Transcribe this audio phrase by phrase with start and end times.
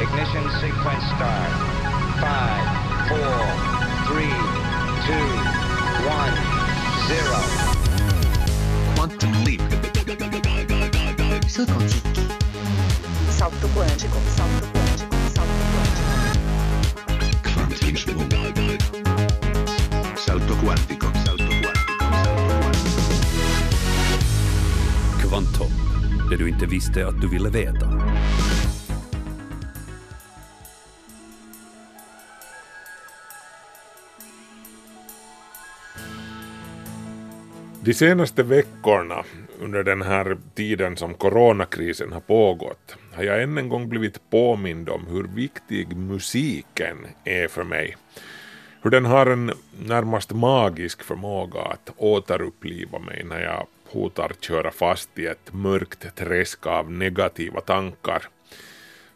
[0.00, 1.52] Ignition sequence start.
[2.18, 2.66] Five,
[3.08, 3.38] four,
[4.08, 4.34] three,
[5.06, 5.28] two,
[6.04, 6.34] one,
[7.06, 7.38] zero.
[8.96, 9.62] Quantum leap.
[13.30, 16.14] Salto quântico, salto quântico, salto quântico.
[17.54, 18.96] Quantum Salto quantico.
[20.16, 21.06] Salto quantico.
[21.24, 21.94] Salto quantico.
[25.20, 25.72] Kvantum,
[26.30, 28.03] det du inte visste att du ville veta.
[37.84, 39.24] De senaste veckorna
[39.60, 44.88] under den här tiden som coronakrisen har pågått har jag än en gång blivit påmind
[44.88, 47.96] om hur viktig musiken är för mig.
[48.82, 49.52] Hur den har en
[49.86, 56.66] närmast magisk förmåga att återuppliva mig när jag hotar köra fast i ett mörkt träsk
[56.66, 58.22] av negativa tankar.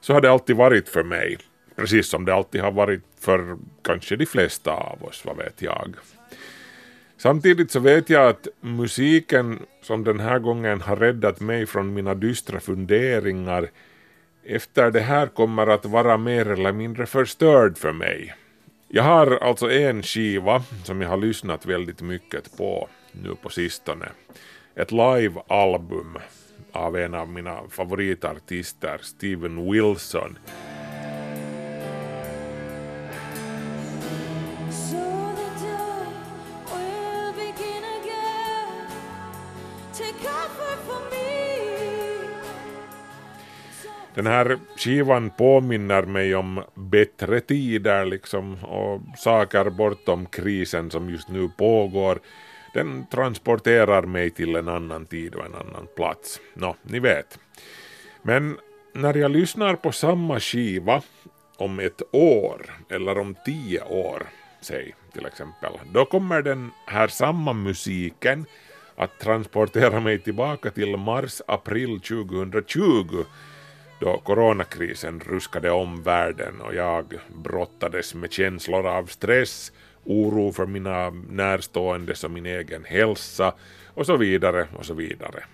[0.01, 1.39] Så har det alltid varit för mig,
[1.77, 5.95] precis som det alltid har varit för kanske de flesta av oss, vad vet jag.
[7.19, 12.15] Samtidigt så vet jag att musiken som den här gången har räddat mig från mina
[12.15, 13.71] dystra funderingar
[14.45, 18.35] efter det här kommer att vara mer eller mindre förstörd för mig.
[18.89, 24.09] Jag har alltså en skiva som jag har lyssnat väldigt mycket på nu på sistone.
[24.75, 26.19] Ett live-album
[26.73, 30.39] av en av mina favoritartister, Steven Wilson.
[44.19, 51.29] Den här skivan påminner mig om bättre tider liksom och saker bortom krisen som just
[51.29, 52.19] nu pågår.
[52.75, 56.41] Den transporterar mig till en annan tid och en annan plats.
[56.55, 57.39] Nå, ni vet.
[58.23, 58.57] Men
[58.93, 61.03] när jag lyssnar på samma skiva
[61.57, 64.23] om ett år eller om tio år,
[64.61, 68.45] säg till exempel, då kommer den här samma musiken
[68.97, 73.25] att transportera mig tillbaka till mars-april 2020
[74.01, 79.73] då coronakrisen ruskade om världen och jag brottades med känslor av stress,
[80.05, 83.55] oro för mina närstående och min egen hälsa
[83.87, 85.45] och så vidare och så vidare.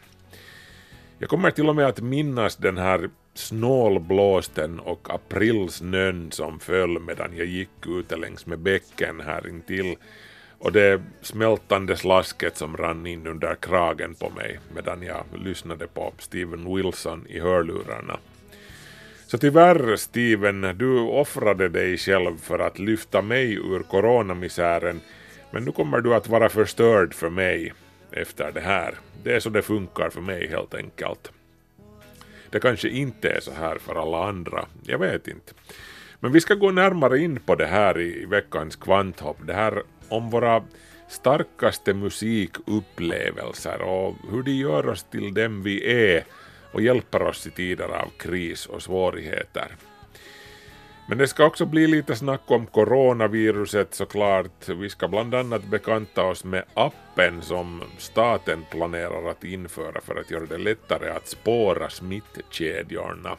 [1.19, 7.37] Jag kommer till och med att minnas den här snålblåsten och aprilsnön som föll medan
[7.37, 9.97] jag gick ute längs med bäcken här intill
[10.59, 16.13] och det smältande slasket som rann in under kragen på mig medan jag lyssnade på
[16.19, 18.19] Steven Wilson i hörlurarna.
[19.35, 25.01] Så tyvärr, Steven, du offrade dig själv för att lyfta mig ur coronamisären,
[25.51, 27.73] men nu kommer du att vara förstörd för mig
[28.13, 28.95] efter det här.
[29.23, 31.33] Det är så det funkar för mig helt enkelt.
[32.51, 35.53] Det kanske inte är så här för alla andra, jag vet inte.
[36.21, 40.31] Men vi ska gå närmare in på det här i veckans kvanthopp, det här om
[40.31, 40.65] våra
[41.09, 46.25] starkaste musikupplevelser och hur de gör oss till dem vi är
[46.75, 49.77] och hjälper oss i tider av kris och svårigheter.
[51.09, 54.69] Men det ska också bli lite snack om coronaviruset såklart.
[54.69, 60.31] Vi ska bland annat bekanta oss med appen som staten planerar att införa för att
[60.31, 63.37] göra det lättare att spåra smittkedjorna.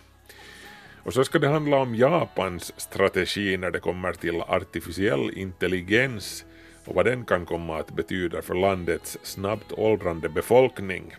[1.03, 6.45] Och så ska det handla om Japans strategi när det kommer till artificiell intelligens
[6.85, 11.15] och vad den kan komma att betyda för landets snabbt åldrande befolkning.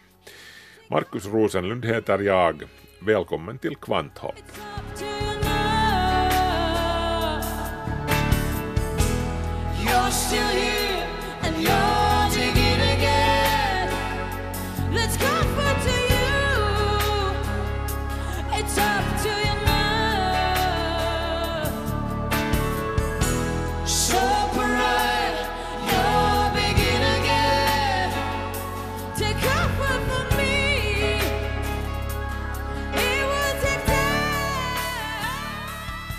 [0.88, 2.62] Markus Rosenlund heter jag.
[3.00, 4.34] Välkommen till Kvanthopp.
[9.84, 11.06] You're still here
[11.42, 12.05] and you're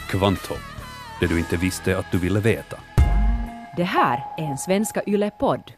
[0.09, 0.57] Kvantum,
[1.19, 2.77] det du inte visste att du ville veta.
[3.77, 5.71] Det här är en Svenska Yle-podd.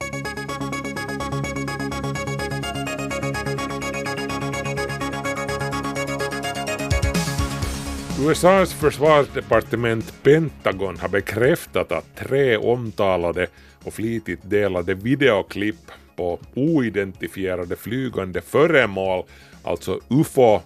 [8.22, 13.48] USAs försvarsdepartement Pentagon har bekräftat att tre omtalade
[13.84, 19.24] och flitigt delade videoklipp på oidentifierade flygande föremål,
[19.64, 20.62] alltså UFO,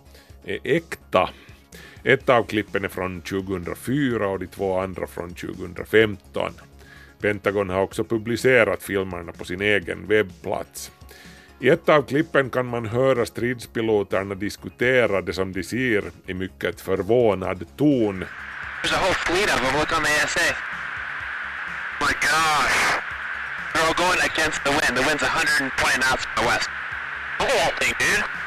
[0.45, 1.29] är äkta.
[2.05, 6.53] Ett av klippen är från 2004 och de två andra från 2015.
[7.21, 10.91] Pentagon har också publicerat filmerna på sin egen webbplats.
[11.59, 16.81] I ett av klippen kan man höra stridspiloterna diskutera det som de ser i mycket
[16.81, 18.25] förvånad ton.
[18.83, 19.79] There's a whole fleet of them.
[19.79, 20.55] Look on the ASA.
[22.01, 22.77] My gosh.
[23.73, 24.93] They're all going against the wind.
[24.97, 26.69] The wind's 120 knots from the west.
[27.39, 28.42] Look at that thing, dude.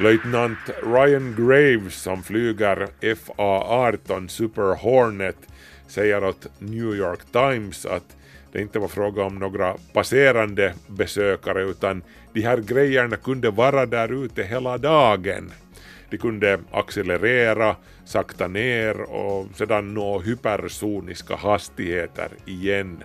[0.00, 5.36] Löjtnant Ryan Graves som flyger FA-18 Super Hornet
[5.86, 8.16] säger åt New York Times att
[8.52, 12.02] det inte var fråga om några passerande besökare utan
[12.32, 15.52] de här grejerna kunde vara där ute hela dagen.
[16.10, 23.02] De kunde accelerera, sakta ner och sedan nå hypersoniska hastigheter igen.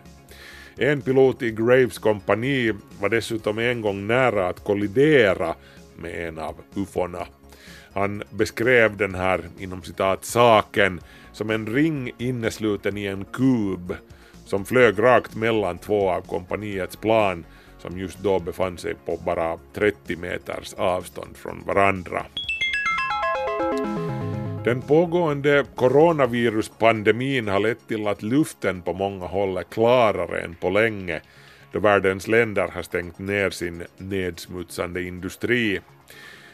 [0.77, 5.55] En pilot i Graves kompani var dessutom en gång nära att kollidera
[6.03, 7.27] med en av ufona.
[7.93, 11.01] Han beskrev den här inom citat saken
[11.31, 13.95] som en ring innesluten i en kub
[14.45, 17.45] som flög rakt mellan två av kompaniets plan
[17.79, 22.25] som just då befann sig på bara 30 meters avstånd från varandra.
[24.63, 30.69] Den pågående coronaviruspandemin har lett till att luften på många håll är klarare än på
[30.69, 31.21] länge
[31.71, 35.79] då världens länder har stängt ner sin nedsmutsande industri.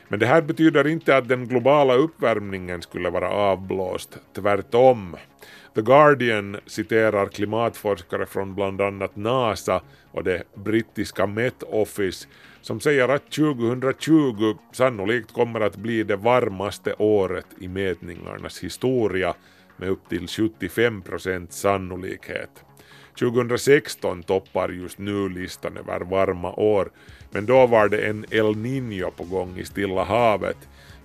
[0.10, 5.16] Men det här betyder inte att den globala uppvärmningen skulle vara avblåst, tvärtom.
[5.76, 12.28] The Guardian citerar klimatforskare från bland annat NASA och det brittiska Met Office
[12.62, 19.34] som säger att 2020 sannolikt kommer att bli det varmaste året i mätningarnas historia
[19.78, 22.64] med upp till 75 procents sannolikhet.
[23.20, 26.92] 2016 toppar just nu listan över varma år,
[27.32, 30.58] men då var det en El Niño på gång i Stilla havet,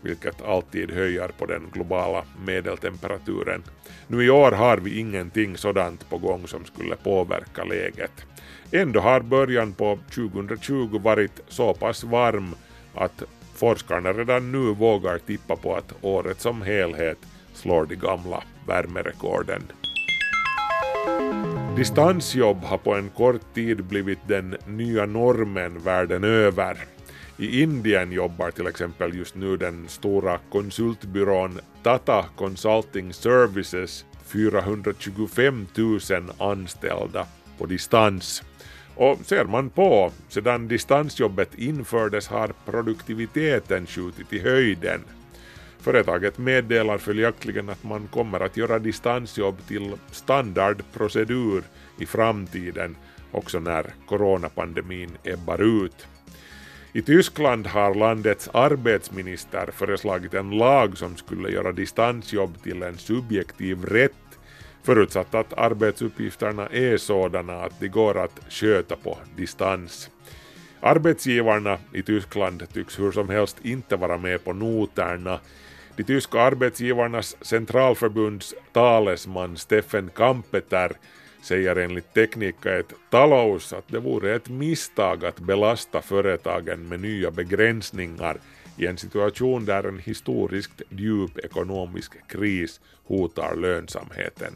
[0.02, 3.62] vilket alltid höjer på den globala medeltemperaturen.
[4.06, 8.26] Nu i år har vi ingenting sådant på gång som skulle påverka läget.
[8.72, 12.54] Ändå har början på 2020 varit så pass varm
[12.94, 13.22] att
[13.54, 17.18] forskarna redan nu vågar tippa på att året som helhet
[17.54, 19.62] slår de gamla värmerekorden.
[21.76, 26.76] Distansjobb har på en kort tid blivit den nya normen världen över.
[27.36, 36.00] I Indien jobbar till exempel just nu den stora konsultbyrån Tata Consulting Services 425 000
[36.38, 37.26] anställda
[37.58, 38.42] på distans.
[38.96, 45.00] Och ser man på, sedan distansjobbet infördes har produktiviteten skjutit i höjden.
[45.84, 51.62] Företaget meddelar följaktligen att man kommer att göra distansjobb till standardprocedur
[51.98, 52.96] i framtiden,
[53.32, 56.06] också när coronapandemin ebbar ut.
[56.92, 63.84] I Tyskland har landets arbetsminister föreslagit en lag som skulle göra distansjobb till en subjektiv
[63.84, 64.38] rätt
[64.82, 70.10] förutsatt att arbetsuppgifterna är sådana att de går att sköta på distans.
[70.80, 75.40] Arbetsgivarna i Tyskland tycks hur som helst inte vara med på noterna.
[75.96, 80.92] De tyska arbetsgivarnas centralförbunds talesman Steffen Kampeter
[81.42, 87.30] säger enligt Teknika ett talous att det vore ett misstag att belasta företagen med nya
[87.30, 88.36] begränsningar
[88.76, 94.54] i en situation där en historiskt djup ekonomisk kris hotar lönsamheten.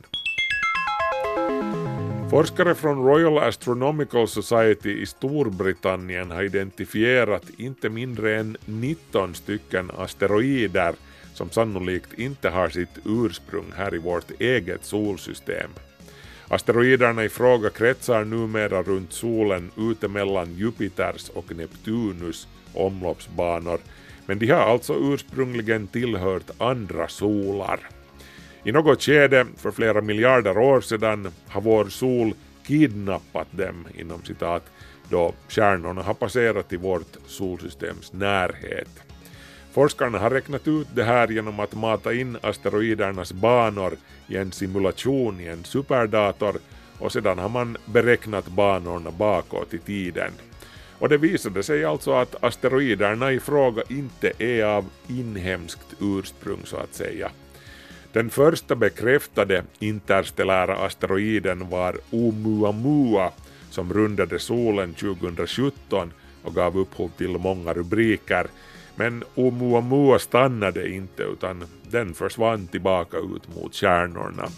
[2.30, 10.94] Forskare från Royal Astronomical Society i Storbritannien har identifierat inte mindre än 19 stycken asteroider
[11.34, 15.70] som sannolikt inte har sitt ursprung här i vårt eget solsystem.
[16.48, 23.80] Asteroiderna i fråga kretsar numera runt solen ute mellan Jupiters och Neptunus omloppsbanor,
[24.26, 27.80] men de har alltså ursprungligen tillhört andra solar.
[28.64, 32.34] I något skede för flera miljarder år sedan har vår sol
[32.66, 34.64] kidnappat dem inom citat
[35.08, 39.07] då stjärnorna har passerat i vårt solsystems närhet.
[39.78, 43.96] Forskarna har räknat ut det här genom att mata in asteroidernas banor
[44.28, 46.56] i en simulation i en superdator
[46.98, 50.32] och sedan har man beräknat banorna bakåt i tiden.
[50.98, 56.76] Och det visade sig alltså att asteroiderna i fråga inte är av inhemskt ursprung så
[56.76, 57.30] att säga.
[58.12, 63.30] Den första bekräftade interstellära asteroiden var Oumuamua
[63.70, 68.46] som rundade solen 2017 och gav upphov till många rubriker.
[68.98, 74.48] Men Oumuamua stannade inte utan den försvann tillbaka ut mot stjärnorna.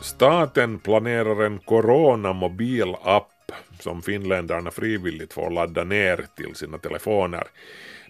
[0.00, 7.44] Staten planerar en coronamobilapp som finländarna frivilligt får ladda ner till sina telefoner.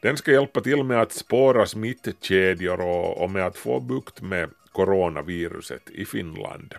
[0.03, 4.51] Den ska hjälpa till med att spåra smittkedjor och, och med att få bukt med
[4.73, 6.75] coronaviruset i Finland.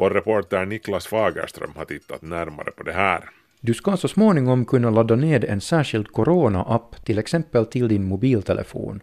[0.00, 3.30] Vår reporter Niklas Fagerström har tittat närmare på det här.
[3.60, 9.00] Du ska så småningom kunna ladda ned en särskild corona-app till exempel till din mobiltelefon.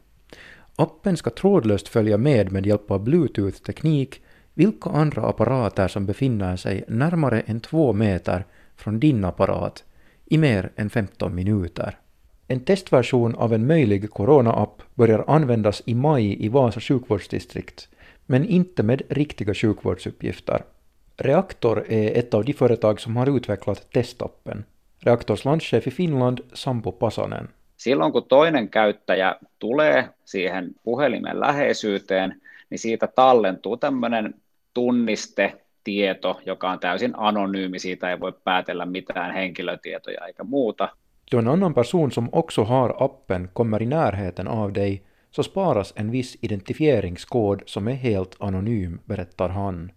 [0.75, 4.21] Appen ska trådlöst följa med med hjälp av bluetooth-teknik
[4.53, 9.83] vilka andra apparater som befinner sig närmare än två meter från din apparat
[10.25, 11.97] i mer än 15 minuter.
[12.47, 17.89] En testversion av en möjlig corona-app börjar användas i maj i Vasa sjukvårdsdistrikt,
[18.25, 20.63] men inte med riktiga sjukvårdsuppgifter.
[21.21, 24.65] Reaktor är ett av de företag som har utvecklat testappen.
[25.03, 27.49] Reaktors landchef i Finland, Sampo Pasanen.
[27.77, 34.33] Silloin kun toinen käyttäjä tulee siihen puhelimen läheisyyteen, niin siitä tallentuu tämmöinen
[34.73, 40.89] tunnistetieto, joka on täysin anonyymi, siitä ei voi päätellä mitään henkilötietoja eikä muuta.
[41.31, 45.93] Då en annan person som också har appen kommer i närheten av dig så sparas
[45.95, 49.91] en viss identifieringskod som är helt anonym, berättar han.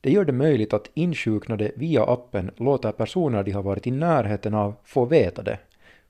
[0.00, 4.54] Det gör det möjligt att insjuknade via appen låter personer de har varit i närheten
[4.54, 5.58] av få veta det,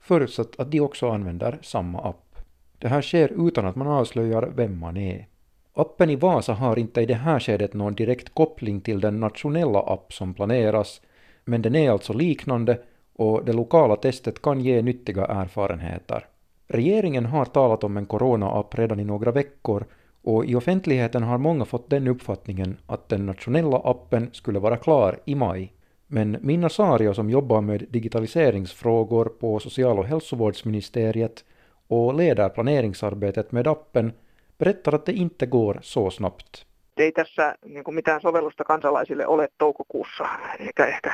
[0.00, 2.38] förutsatt att de också använder samma app.
[2.78, 5.26] Det här sker utan att man avslöjar vem man är.
[5.75, 9.78] Appen i Vasa har inte i det här skedet någon direkt koppling till den nationella
[9.78, 11.00] app som planeras,
[11.45, 12.78] men den är alltså liknande
[13.16, 16.26] och det lokala testet kan ge nyttiga erfarenheter.
[16.68, 19.85] Regeringen har talat om en corona-app redan i några veckor
[20.28, 25.18] och i offentligheten har många fått den uppfattningen att den nationella appen skulle vara klar
[25.25, 25.73] i maj.
[26.06, 31.44] Men Minna Sario som jobbar med digitaliseringsfrågor på social- och hälsovårdsministeriet
[31.88, 34.12] och leder planeringsarbetet med appen
[34.58, 36.64] berättar att det inte går så snabbt.
[36.97, 40.25] ei tässä niin kuin mitään sovellusta kansalaisille ole toukokuussa,
[40.58, 41.12] eikä ehkä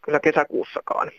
[0.00, 1.10] kyllä kesäkuussakaan.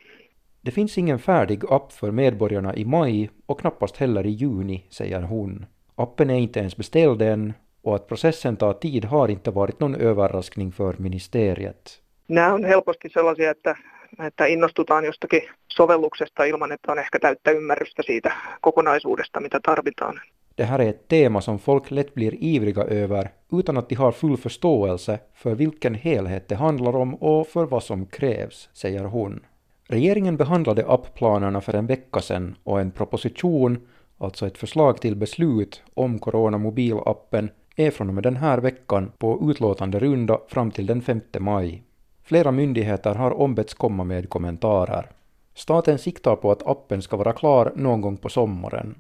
[0.65, 5.21] Det finns ingen färdig app för medborgarna i maj och knappast heller i juni, säger
[5.21, 5.65] hon.
[5.95, 9.95] Appen är inte ens beställd än och att processen tar tid har inte varit någon
[9.95, 12.01] överraskning för ministeriet.
[12.27, 13.75] Nämä on helposti sellaisia, että,
[14.27, 18.31] että innostutaan jostakin sovelluksesta ilman, että on ehkä täyttä ymmärrystä siitä
[18.61, 20.21] kokonaisuudesta, mitä tarvitaan.
[20.57, 24.11] Det här är ett tema som folk lätt blir ivriga över utan att de har
[24.11, 29.45] full förståelse för vilken helhet det handlar om och för vad som krävs, säger hon.
[29.89, 35.81] Regeringen behandlade appplanerna för en vecka sedan och en proposition, alltså ett förslag till beslut
[35.93, 40.85] om Corona mobilappen, är från och med den här veckan på utlåtande runda fram till
[40.85, 41.83] den 5 maj.
[42.23, 45.11] Flera myndigheter har ombetts komma med kommentarer.
[45.55, 48.95] Staten siktar på att appen ska vara klar någon gång på sommaren.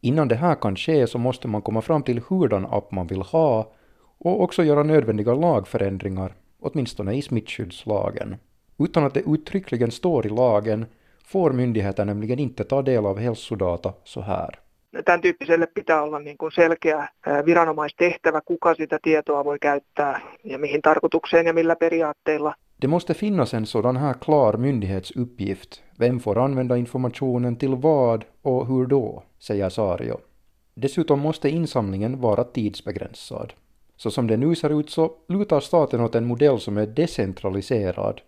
[0.00, 3.22] Innan det här kan ske så måste man komma fram till hurdan app man vill
[3.22, 3.72] ha
[4.18, 8.36] och också göra nödvändiga lagförändringar, åtminstone i smittskyddslagen.
[8.78, 10.86] Utan att det uttryckligen står i lagen
[11.28, 14.58] får myndigheter nämligen inte ta del av hälsodata så här.
[15.04, 17.08] Tämän tyyppiselle pitää olla niin kuin selkeä
[17.46, 22.54] viranomaistehtävä, kuka sitä tietoa voi käyttää ja mihin tarkoitukseen ja millä periaatteilla.
[22.82, 25.82] Det måste finnas en sådan här klar myndighetsuppgift.
[26.00, 30.20] Vem får använda informationen till vad och hur då, säger Sario.
[30.82, 33.52] Dessutom måste insamlingen vara tidsbegränsad.
[33.96, 38.20] Så som det nu ser ut så lutar staten åt en modell som är decentraliserad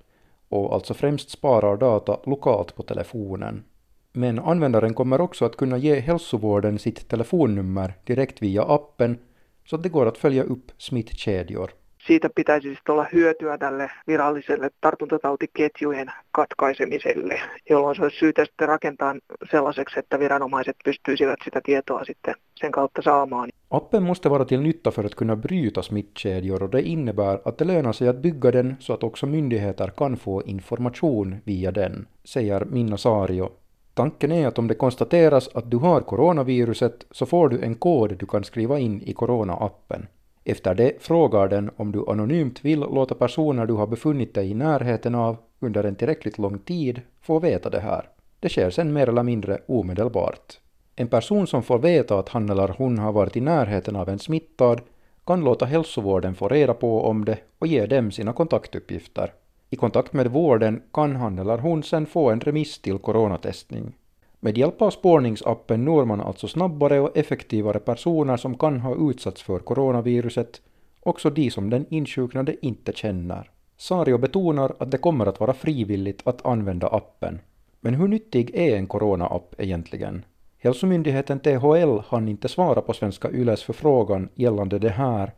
[0.50, 3.64] och alltså främst sparar data lokalt på telefonen.
[4.12, 9.18] Men användaren kommer också att kunna ge hälsovården sitt telefonnummer direkt via appen
[9.64, 11.70] så att det går att följa upp smittkedjor.
[12.06, 17.40] Siitä pitäisi sitten olla hyötyä tälle viralliselle tartuntatautiketjujen katkaisemiselle,
[17.70, 19.14] jolloin se olisi syytä sitten rakentaa
[19.50, 23.50] sellaiseksi, että viranomaiset pystyisivät sitä tietoa sitten sen kautta saamaan.
[23.72, 27.64] Appen måste vara till nytta för att kunna bryta smittkedjor och det innebär att det
[27.64, 32.64] lönar sig att bygga den så att också myndigheter kan få information via den, säger
[32.64, 33.50] Minna Sario.
[33.94, 38.16] Tanken är att om det konstateras att du har coronaviruset så får du en kod
[38.18, 40.06] du kan skriva in i corona-appen.
[40.44, 44.54] Efter det frågar den om du anonymt vill låta personer du har befunnit dig i
[44.54, 48.08] närheten av under en tillräckligt lång tid få veta det här.
[48.40, 50.58] Det sker sen mer eller mindre omedelbart.
[51.00, 54.18] En person som får veta att han eller hon har varit i närheten av en
[54.18, 54.80] smittad
[55.26, 59.32] kan låta hälsovården få reda på om det och ge dem sina kontaktuppgifter.
[59.70, 63.92] I kontakt med vården kan han eller hon sen få en remiss till coronatestning.
[64.40, 69.42] Med hjälp av spårningsappen når man alltså snabbare och effektivare personer som kan ha utsatts
[69.42, 70.60] för coronaviruset,
[71.02, 73.50] också de som den insjuknade inte känner.
[73.76, 77.40] Sario betonar att det kommer att vara frivilligt att använda appen.
[77.80, 80.24] Men hur nyttig är en corona-app egentligen?
[80.62, 85.32] Hälsomyndigheten THL hann inte svara på Svenska Yles förfrågan gällande det här,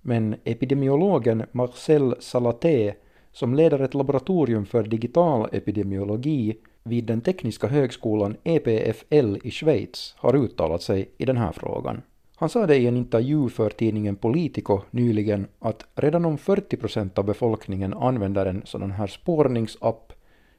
[0.00, 2.94] men epidemiologen Marcel Salaté,
[3.32, 10.36] som leder ett laboratorium för digital epidemiologi vid den tekniska högskolan EPFL i Schweiz, har
[10.36, 12.02] uttalat sig i den här frågan.
[12.36, 17.18] Han sa det i en intervju för tidningen Politico nyligen att redan om 40 procent
[17.18, 20.12] av befolkningen använder en sådan här spårningsapp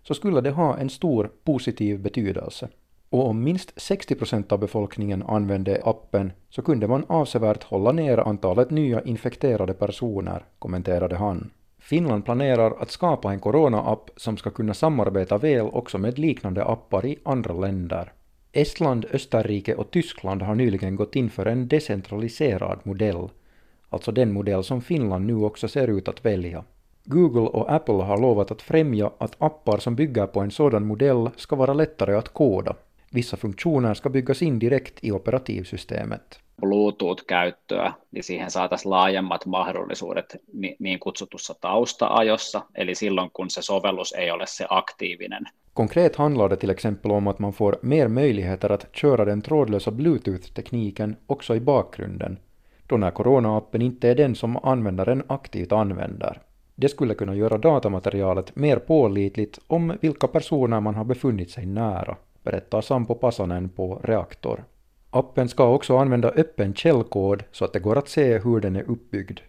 [0.04, 2.70] så skulle det ha en stor positiv betydelse.
[3.10, 8.18] Och om minst 60 procent av befolkningen använde appen så kunde man avsevärt hålla ner
[8.18, 11.52] antalet nya infekterade personer, kommenterade han.
[11.80, 17.06] Finland planerar att skapa en corona-app som ska kunna samarbeta väl också med liknande appar
[17.06, 18.14] i andra länder.
[18.52, 23.30] Estland, Österrike och Tyskland har nyligen gått in för en decentraliserad modell,
[23.90, 26.64] alltså den modell som Finland nu också ser ut att välja.
[27.04, 31.30] Google och Apple har lovat att främja att appar som bygger på en sådan modell
[31.36, 32.76] ska vara lättare att koda.
[33.14, 36.40] Vissa funktioner ska byggas in direkt i operativsystemet.
[36.62, 44.14] Bluetooth-käyttöä, niin siihen saataisiin laajemmat mahdollisuudet ni- niin kutsutussa tausta-ajossa, eli silloin kun se sovellus
[44.14, 45.44] ei ole se aktiivinen.
[45.74, 49.92] Konkret handlar det till exempel om att man får mer möjligheter att köra den trådlösa
[49.92, 52.40] Bluetooth-tekniken också i bakgrunden,
[52.88, 56.42] då när corona-appen inte är den som användaren aktivt använder.
[56.76, 62.18] Det skulle kunna göra datamaterialet mer pålitligt om vilka personer man har befunnit sig nära,
[62.44, 64.64] berättar Sampo Pasanen på Reaktor.
[65.10, 68.90] Appen ska också använda öppen källkod så att det går att se hur den är
[68.90, 69.40] uppbyggd.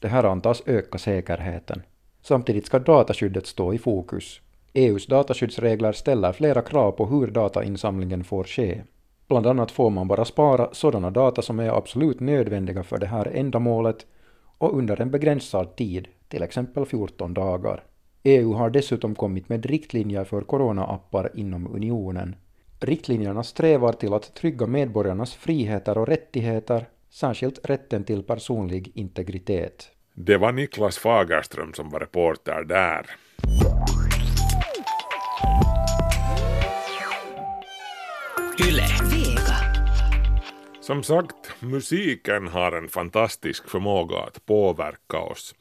[0.00, 1.82] Det här antas öka säkerheten.
[2.22, 4.40] Samtidigt ska dataskyddet stå i fokus.
[4.72, 8.82] EUs dataskyddsregler ställer flera krav på hur datainsamlingen får ske.
[9.28, 13.30] Bland annat får man bara spara sådana data som är absolut nödvändiga för det här
[13.34, 14.06] ändamålet
[14.58, 17.82] och under en begränsad tid, till exempel 14 dagar.
[18.26, 22.36] EU har dessutom kommit med riktlinjer för corona-appar inom unionen.
[22.80, 29.90] Riktlinjerna strävar till att trygga medborgarnas friheter och rättigheter, särskilt rätten till personlig integritet.
[30.14, 33.06] Det var Niklas Fagerström som var reporter där.
[38.68, 38.84] Yle.
[40.80, 45.54] Som sagt, musiken har en fantastisk förmåga att påverka oss.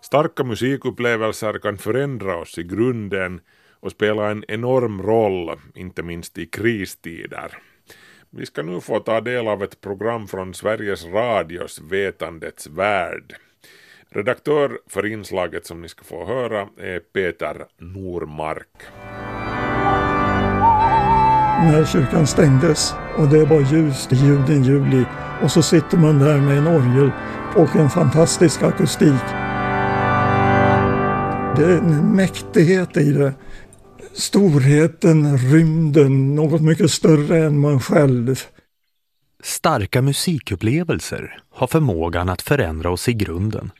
[0.00, 3.40] Starka musikupplevelser kan förändra oss i grunden
[3.80, 7.58] och spela en enorm roll, inte minst i kristider.
[8.30, 13.34] Vi ska nu få ta del av ett program från Sveriges Radios Vetandets värld.
[14.08, 18.86] Redaktör för inslaget som ni ska få höra är Peter Normark.
[21.62, 25.04] när kyrkan stängdes och det var ljust i juni, juli
[25.42, 27.10] och så sitter man där med en orgel
[27.56, 29.45] och en fantastisk akustik.
[31.56, 33.34] Det är en mäktighet i det.
[34.12, 38.40] Storheten, rymden, något mycket större än man själv.
[39.42, 43.70] Starka musikupplevelser har förmågan att förändra oss i grunden.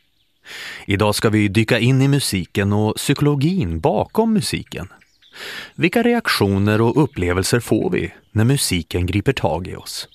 [0.85, 4.87] Idag ska vi dyka in i musiken och psykologin bakom musiken.
[5.75, 10.07] Vilka reaktioner och upplevelser får vi när musiken griper tag i oss?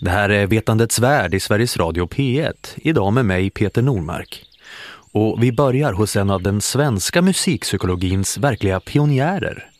[0.00, 4.51] Det här är Vetandets värld i Sveriges Radio P1, idag med mig Peter Normark.
[5.12, 9.70] Och vi börjar hos en av den svenska musikpsykologins verkliga pionjärer.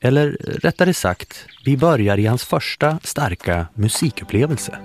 [0.00, 0.30] Eller
[0.62, 4.78] rättare sagt, vi börjar i hans första starka musikupplevelse.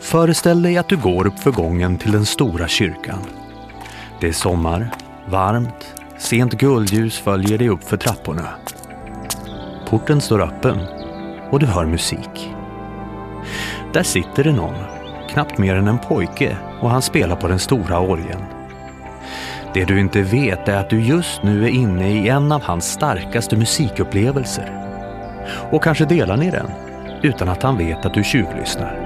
[0.00, 3.18] Föreställ dig att du går upp för gången till den stora kyrkan.
[4.20, 4.90] Det är sommar,
[5.28, 8.48] varmt, sent guldljus följer dig upp för trapporna.
[9.88, 10.78] Porten står öppen
[11.50, 12.50] och du hör musik.
[13.92, 15.03] Där sitter det någon,
[15.34, 18.42] knappt mer än en pojke, och han spelar på den stora orgeln.
[19.74, 22.92] Det du inte vet är att du just nu är inne i en av hans
[22.92, 24.80] starkaste musikupplevelser.
[25.70, 26.66] Och kanske delar ni den,
[27.22, 29.00] utan att han vet att du tjuvlyssnar.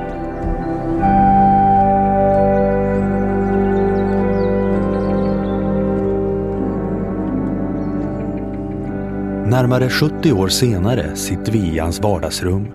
[9.46, 12.68] Närmare 70 år senare sitter vi i hans vardagsrum.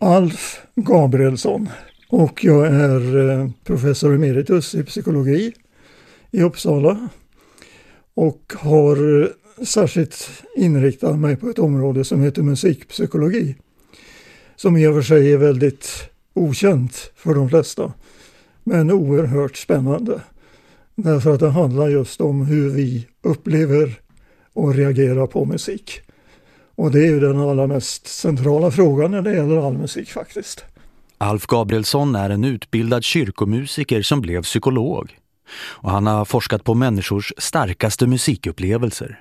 [0.00, 1.68] Alf Gabrielsson
[2.16, 5.52] och jag är eh, professor emeritus i psykologi
[6.30, 7.08] i Uppsala
[8.14, 13.56] och har eh, särskilt inriktat mig på ett område som heter musikpsykologi
[14.56, 15.88] som i och för sig är väldigt
[16.34, 17.92] okänt för de flesta
[18.64, 20.20] men oerhört spännande
[20.94, 24.00] därför att det handlar just om hur vi upplever
[24.52, 26.00] och reagerar på musik.
[26.74, 30.64] Och det är ju den allra mest centrala frågan när det gäller all musik faktiskt.
[31.24, 35.18] Alf Gabrielsson är en utbildad kyrkomusiker som blev psykolog.
[35.56, 39.20] Och han har forskat på människors starkaste musikupplevelser.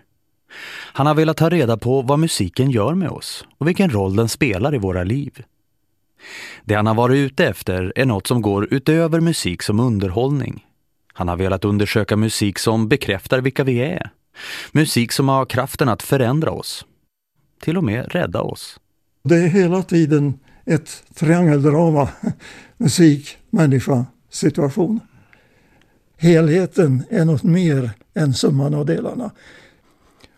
[0.93, 4.29] Han har velat ta reda på vad musiken gör med oss och vilken roll den
[4.29, 5.43] spelar i våra liv.
[6.63, 10.65] Det han har varit ute efter är något som går utöver musik som underhållning.
[11.13, 14.09] Han har velat undersöka musik som bekräftar vilka vi är.
[14.71, 16.85] Musik som har kraften att förändra oss.
[17.61, 18.79] Till och med rädda oss.
[19.23, 22.09] Det är hela tiden ett triangeldrama,
[22.77, 24.99] musik, människa, situation.
[26.17, 29.31] Helheten är något mer än summan av delarna.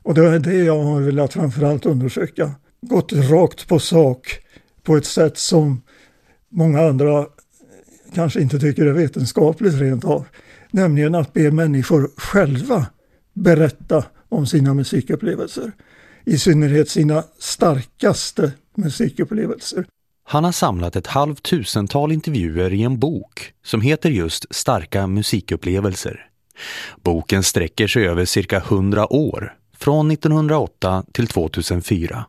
[0.01, 2.51] Och det är det jag har velat framförallt undersöka.
[2.81, 4.39] Gått rakt på sak
[4.83, 5.81] på ett sätt som
[6.49, 7.25] många andra
[8.13, 10.25] kanske inte tycker är vetenskapligt rent av.
[10.71, 12.85] Nämligen att be människor själva
[13.33, 15.71] berätta om sina musikupplevelser.
[16.25, 19.85] I synnerhet sina starkaste musikupplevelser.
[20.27, 26.29] Han har samlat ett halvtusental intervjuer i en bok som heter just Starka musikupplevelser.
[27.03, 32.25] Boken sträcker sig över cirka 100 år, från 1908 till 2004.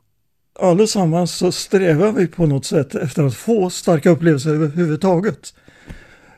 [0.60, 5.54] Allesammans så strävar vi på något sätt efter att få starka upplevelser överhuvudtaget.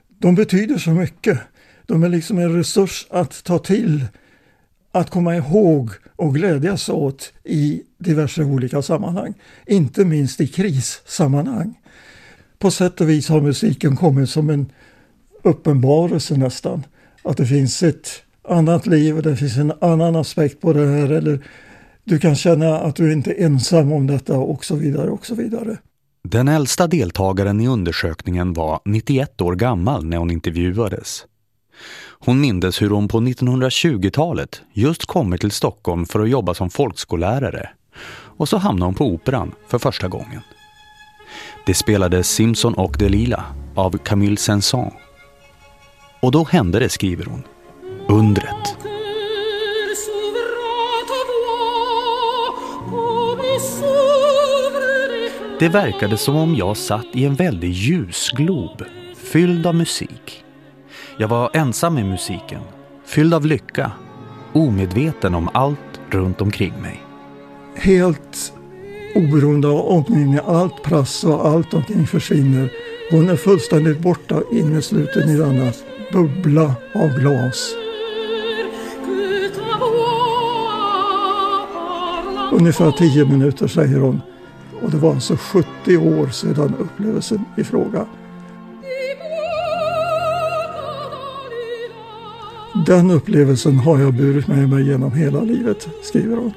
[0.09, 1.39] De betyder så mycket.
[1.87, 4.05] De är liksom en resurs att ta till,
[4.93, 9.35] att komma ihåg och glädjas åt i diverse olika sammanhang.
[9.67, 11.75] Inte minst i krissammanhang.
[12.59, 14.73] På sätt och vis har musiken kommit som en
[15.43, 16.87] uppenbarelse nästan.
[17.23, 18.09] Att det finns ett
[18.49, 21.11] annat liv och det finns en annan aspekt på det här.
[21.11, 21.45] Eller
[22.05, 25.35] du kan känna att du inte är ensam om detta och så vidare och så
[25.35, 25.77] vidare.
[26.29, 31.25] Den äldsta deltagaren i undersökningen var 91 år gammal när hon intervjuades.
[32.21, 37.71] Hon mindes hur hon på 1920-talet just kommit till Stockholm för att jobba som folkskollärare.
[38.11, 40.41] Och så hamnade hon på operan för första gången.
[41.67, 44.93] Det spelades Simpson och Delila av Camille Saint-Saëns.
[46.21, 47.43] Och då hände det, skriver hon.
[48.09, 48.77] Undret.
[55.59, 58.83] Det verkade som om jag satt i en väldig ljusglob,
[59.17, 60.45] fylld av musik.
[61.21, 62.61] Jag var ensam i musiken,
[63.05, 63.93] fylld av lycka,
[64.53, 67.03] omedveten om allt runt omkring mig.
[67.75, 68.53] Helt
[69.15, 72.73] oberoende av omgivningen, allt prass och allt omkring försvinner.
[73.11, 75.73] Hon är fullständigt borta innesluten i denna
[76.13, 77.75] bubbla av glas.
[82.53, 84.21] Ungefär tio minuter säger hon.
[84.83, 88.07] Och det var alltså 70 år sedan upplevelsen i fråga.
[92.89, 96.53] Den upplevelsen har jag burit med mig genom hela livet, skriver hon.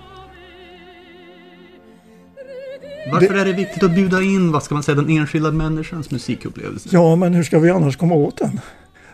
[3.11, 6.89] Varför är det viktigt att bjuda in, vad ska man säga, den enskilda människans musikupplevelse?
[6.91, 8.59] Ja, men hur ska vi annars komma åt den?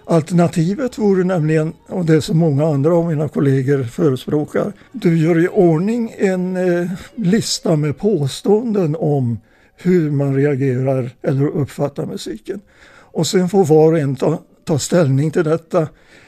[0.06, 5.47] Alternativet vore nämligen, och det som många andra av mina kollegor förespråkar, du gör i
[5.47, 9.39] ordning en eh, lista med påståenden om
[9.75, 12.62] hur man reagerar eller uppfattar musiken.
[12.89, 15.88] Och sen får var och en ta, ta ställning till detta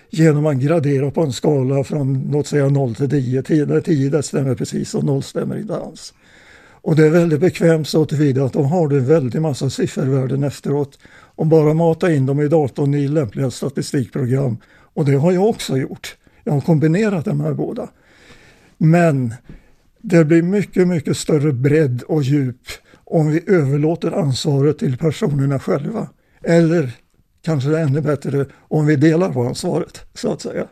[0.10, 3.44] genom att gradera på en skala från låt säga 0 till 10.
[3.44, 6.14] 10 där 10 det stämmer precis och 0 stämmer inte alls.
[6.82, 10.44] Och det är väldigt bekvämt så tillvida att då har du en väldig massa siffervärden
[10.44, 11.00] efteråt
[11.36, 14.58] och bara mata in dem i datorn i lämpliga statistikprogram.
[14.94, 16.18] Och det har jag också gjort.
[16.44, 17.90] Jag har kombinerat de här båda.
[18.78, 19.34] Men
[20.02, 22.62] det blir mycket, mycket större bredd och djup
[23.04, 26.08] om vi överlåter ansvaret till personerna själva.
[26.44, 26.92] Eller
[27.50, 30.68] kanske det är ännu bättre om vi delar på ansvaret, så att säga.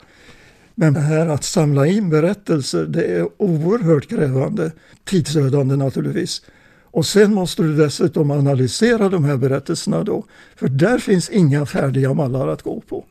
[0.76, 4.72] Men det här att samla in berättelser, det är oerhört krävande,
[5.04, 6.42] tidsödande naturligtvis.
[6.84, 12.13] Och sen måste du dessutom analysera de här berättelserna då, för där finns inga färdiga
[12.13, 13.06] mallar att gå på.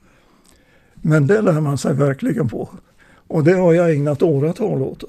[0.95, 2.69] Men det lär man sig verkligen på.
[3.29, 5.05] Och det har jag ägnat åratal åt.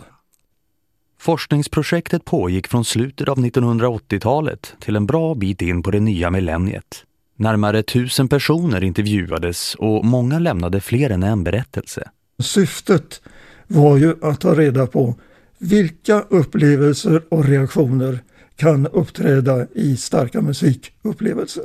[1.20, 7.07] Forskningsprojektet pågick från slutet av 1980-talet till en bra bit in på det nya millenniet.
[7.40, 12.10] Närmare tusen personer intervjuades och många lämnade fler än en berättelse.
[12.44, 13.22] Syftet
[13.68, 15.16] var ju att ta reda på
[15.58, 18.20] vilka upplevelser och reaktioner
[18.56, 21.64] kan uppträda i starka musikupplevelser.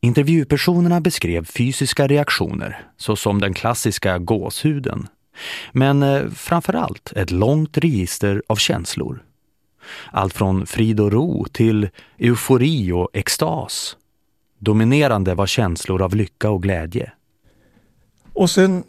[0.00, 5.06] Intervjupersonerna beskrev fysiska reaktioner, såsom den klassiska gåshuden.
[5.72, 9.22] Men eh, framförallt ett långt register av känslor.
[10.10, 13.96] Allt från frid och ro till eufori och extas.
[14.64, 17.12] Dominerande var känslor av lycka och glädje.
[18.32, 18.82] Och sen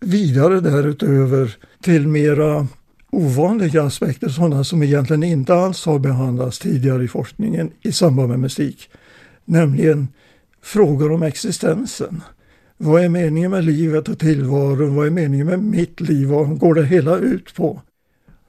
[0.00, 2.66] vidare därutöver till mera
[3.10, 8.38] ovanliga aspekter, sådana som egentligen inte alls har behandlats tidigare i forskningen i samband med
[8.38, 8.90] musik.
[9.44, 10.08] Nämligen
[10.62, 12.22] frågor om existensen.
[12.76, 14.94] Vad är meningen med livet och tillvaron?
[14.94, 16.28] Vad är meningen med mitt liv?
[16.28, 17.80] Vad går det hela ut på?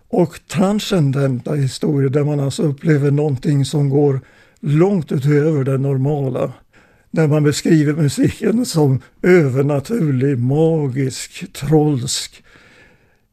[0.10, 4.22] Och transcendenta historier där man alltså upplever någonting som går
[4.62, 6.54] långt utöver det normala.
[7.14, 12.44] när man beskriver musiken som övernaturlig, magisk, trollsk,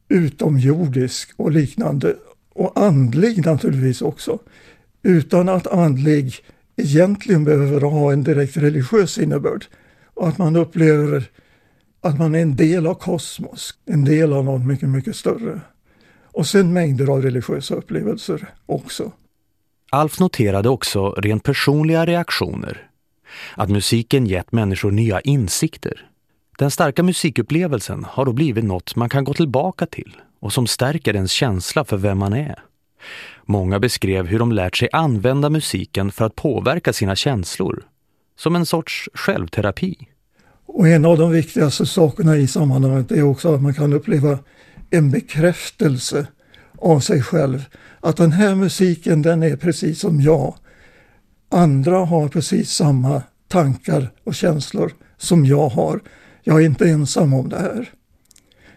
[0.09, 2.15] utomjordisk och liknande.
[2.53, 4.39] Och andlig naturligtvis också.
[5.03, 6.35] Utan att andlig
[6.75, 9.65] egentligen behöver ha en direkt religiös innebörd.
[10.13, 11.29] Och att man upplever
[12.01, 15.61] att man är en del av kosmos, en del av något mycket, mycket större.
[16.23, 19.11] Och sen mängder av religiösa upplevelser också.
[19.91, 22.89] Alf noterade också rent personliga reaktioner.
[23.55, 26.09] Att musiken gett människor nya insikter.
[26.57, 31.15] Den starka musikupplevelsen har då blivit något man kan gå tillbaka till och som stärker
[31.15, 32.59] ens känsla för vem man är.
[33.45, 37.83] Många beskrev hur de lärt sig använda musiken för att påverka sina känslor.
[38.35, 40.07] Som en sorts självterapi.
[40.65, 44.39] Och en av de viktigaste sakerna i sammanhanget är också att man kan uppleva
[44.89, 46.27] en bekräftelse
[46.81, 47.65] av sig själv.
[47.99, 50.55] Att den här musiken den är precis som jag.
[51.49, 55.99] Andra har precis samma tankar och känslor som jag har.
[56.43, 57.89] Jag är inte ensam om det här.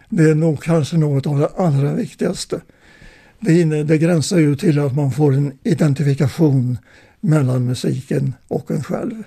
[0.09, 2.61] Det är nog kanske något av det allra viktigaste.
[3.41, 6.79] Det, inne, det gränsar ju till att man får en identifikation
[7.21, 9.23] mellan musiken och en själv.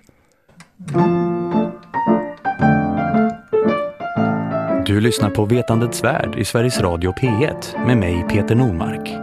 [4.96, 9.14] Du lyssnar på Vetandets värld i Sveriges Radio P1 med mig Peter Normark.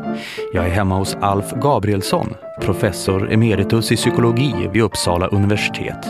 [0.52, 6.06] Jag är hemma hos Alf Gabrielsson, professor emeritus i psykologi vid Uppsala universitet.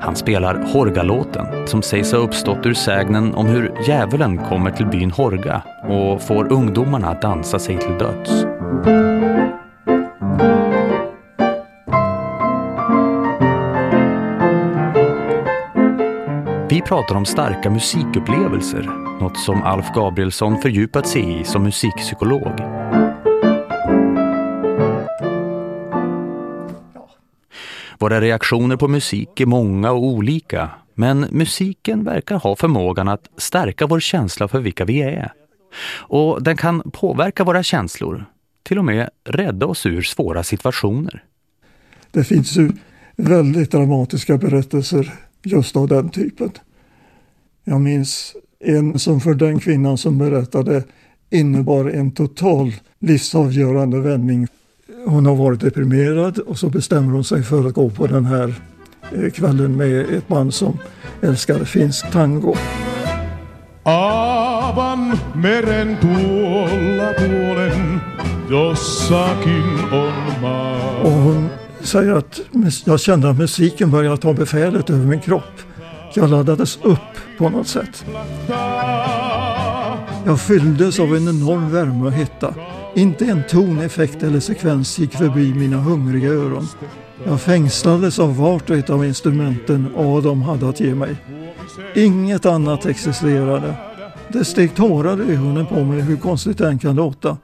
[0.00, 5.10] Han spelar Horgalåten som sägs ha uppstått ur sägnen om hur djävulen kommer till byn
[5.10, 8.44] Horga och får ungdomarna att dansa sig till döds.
[16.82, 18.82] Vi pratar om starka musikupplevelser,
[19.20, 22.52] något som Alf Gabrielsson fördjupat sig i som musikpsykolog.
[27.98, 33.86] Våra reaktioner på musik är många och olika, men musiken verkar ha förmågan att stärka
[33.86, 35.32] vår känsla för vilka vi är.
[35.96, 38.24] Och den kan påverka våra känslor,
[38.62, 41.24] till och med rädda oss ur svåra situationer.
[42.10, 42.72] Det finns ju
[43.16, 46.50] väldigt dramatiska berättelser just av den typen.
[47.64, 50.82] Jag minns en som för den kvinnan som berättade
[51.30, 54.46] innebar en total livsavgörande vändning.
[55.06, 58.54] Hon har varit deprimerad och så bestämmer hon sig för att gå på den här
[59.12, 60.78] eh, kvällen med ett band som
[61.22, 62.54] älskar finsk tango.
[63.82, 68.00] Aavan meren tuolla puolen
[68.50, 71.02] jossakin on maa.
[71.02, 71.48] Och hon
[71.80, 72.40] säger att
[72.84, 75.71] jag kände att musiken började ta befälet över min kropp.
[76.14, 78.04] Jag laddades upp på något sätt.
[80.26, 82.54] Jag fylldes av en enorm värme och hetta.
[82.94, 86.68] Inte en ton, effekt eller sekvens gick förbi mina hungriga öron.
[87.24, 91.16] Jag fängslades av vart och ett av instrumenten och vad de hade att ge mig.
[91.94, 93.74] Inget annat existerade.
[94.28, 97.36] Det steg tårar i ögonen på mig hur konstigt det än kan låta.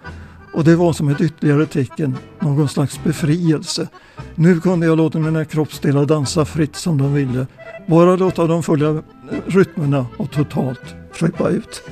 [0.53, 3.89] Och det var som ett ytterligare tecken, någon slags befrielse.
[4.35, 7.47] Nu kunde jag låta mina kroppsdelar dansa fritt som de ville.
[7.87, 9.03] Bara låta dem följa
[9.47, 11.83] rytmerna och totalt flippa ut.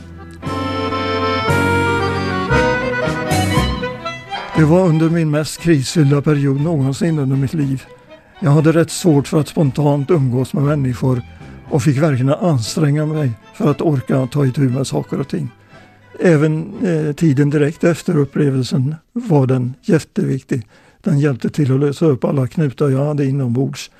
[4.56, 7.82] Det var under min mest krisfyllda period någonsin under mitt liv.
[8.40, 11.22] Jag hade rätt svårt för att spontant umgås med människor
[11.70, 15.50] och fick verkligen anstränga mig för att orka ta itu med saker och ting.
[16.20, 20.66] Även eh, tiden direkt efter upplevelsen var den jätteviktig.
[21.02, 23.90] Den hjälpte till att lösa upp alla knutar jag hade inombords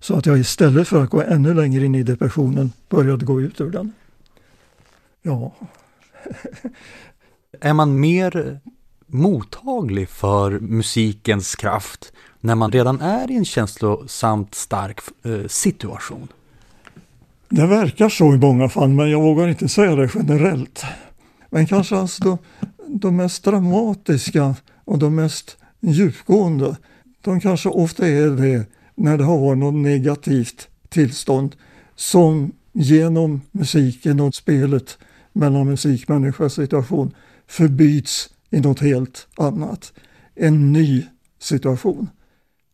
[0.00, 3.60] så att jag istället för att gå ännu längre in i depressionen började gå ut
[3.60, 3.92] ur den.
[5.22, 5.52] Ja,
[7.60, 8.60] Är man mer
[9.06, 16.28] mottaglig för musikens kraft när man redan är i en känslosamt stark eh, situation?
[17.48, 20.84] det verkar så i många fall men jag vågar inte säga det generellt.
[21.54, 22.38] Men kanske alltså de,
[22.86, 26.76] de mest dramatiska och de mest djupgående,
[27.20, 31.56] de kanske ofta är det när det har varit något negativt tillstånd
[31.94, 34.98] som genom musiken och spelet
[35.32, 37.14] mellan musikmänniska och situation
[37.46, 39.92] förbyts i något helt annat.
[40.34, 41.06] En ny
[41.40, 42.08] situation.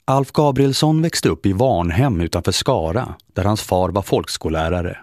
[0.04, 4.98] Alf Gabrielsson växte upp i Varnhem utanför Skara, där hans far var folkskollärare.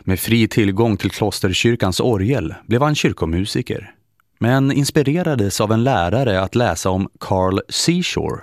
[0.00, 3.94] Med fri tillgång till klosterkyrkans orgel blev han kyrkomusiker.
[4.38, 8.40] Men inspirerades av en lärare att läsa om Carl Seashore,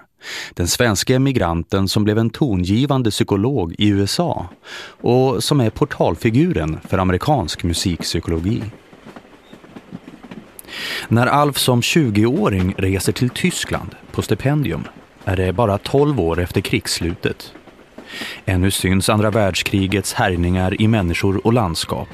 [0.53, 4.49] den svenska emigranten som blev en tongivande psykolog i USA
[5.01, 8.63] och som är portalfiguren för amerikansk musikpsykologi.
[11.08, 14.84] När Alf som 20-åring reser till Tyskland på stipendium
[15.25, 17.53] är det bara 12 år efter krigsslutet.
[18.45, 22.09] Ännu syns andra världskrigets härjningar i människor och landskap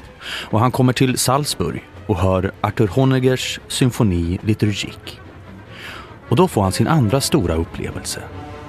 [0.50, 5.18] och han kommer till Salzburg och hör Arthur Honeggers symfoni Liturgique.
[6.28, 8.20] Och då får han sin andra stora upplevelse,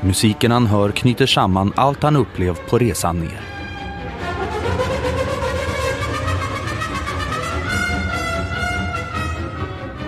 [0.01, 3.41] Musiken han hör knyter samman allt han upplevt på resan ner.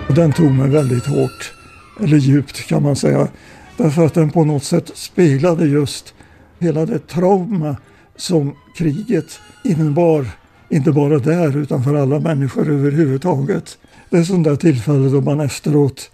[0.08, 1.52] Den tog mig väldigt hårt,
[2.00, 3.28] eller djupt kan man säga.
[3.76, 6.14] Därför att den på något sätt speglade just
[6.58, 7.76] hela det trauma
[8.16, 10.26] som kriget innebar.
[10.70, 13.78] Inte bara där utan för alla människor överhuvudtaget.
[14.10, 16.10] Det är sånt där tillfälle då man efteråt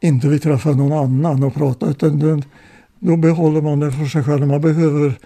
[0.00, 2.40] inte vill träffa någon annan och prata utan då,
[2.98, 4.46] då behåller man det för sig själv.
[4.46, 5.18] Man behöver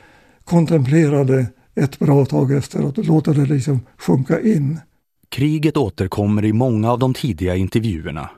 [0.44, 4.80] kontemplera det ett bra tag efteråt och låta det liksom sjunka in.
[5.28, 8.30] Kriget återkommer i många av de tidiga intervjuerna.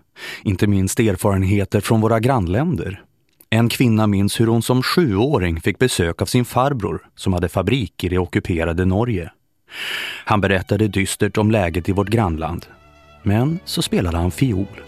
[0.43, 3.05] Inte minst erfarenheter från våra grannländer.
[3.53, 8.05] En kvinna minns hur hon som sjuåring fick besök av sin farbror som hade fabrik
[8.05, 9.31] i det ockuperade Norge.
[10.25, 12.67] Han berättade dystert om läget i vårt grannland.
[13.23, 14.81] Men så spelade han fiol.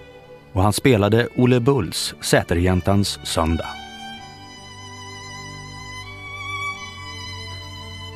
[0.52, 3.66] Och han spelade Olle Bulls Säterjäntans söndag.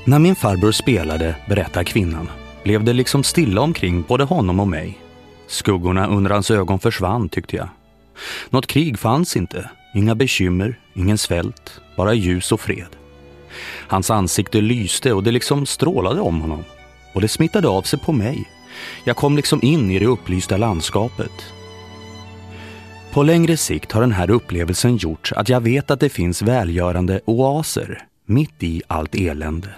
[0.04, 2.28] När min farbror spelade, berättar kvinnan,
[2.62, 4.98] blev det liksom stilla omkring både honom och mig.
[5.46, 7.68] Skuggorna under hans ögon försvann tyckte jag.
[8.50, 12.96] Något krig fanns inte, inga bekymmer, ingen svält, bara ljus och fred.
[13.88, 16.64] Hans ansikte lyste och det liksom strålade om honom.
[17.14, 18.50] Och det smittade av sig på mig.
[19.04, 21.32] Jag kom liksom in i det upplysta landskapet.
[23.12, 27.20] På längre sikt har den här upplevelsen gjort att jag vet att det finns välgörande
[27.24, 29.68] oaser mitt i allt elände.